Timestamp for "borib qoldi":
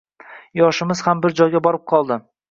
1.67-2.19